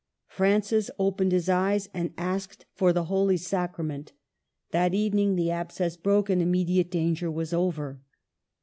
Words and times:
Francis 0.25 0.89
opened 0.97 1.31
his 1.31 1.47
eyes 1.47 1.87
and 1.93 2.11
asked 2.17 2.65
for 2.73 2.91
the 2.91 3.03
Holy 3.03 3.37
Sacra 3.37 3.83
ment. 3.83 4.13
That 4.71 4.95
evening 4.95 5.35
the 5.35 5.51
abscess 5.51 5.95
broke, 5.95 6.27
and 6.27 6.41
immediate 6.41 6.89
danger 6.89 7.29
was 7.29 7.53
over. 7.53 7.99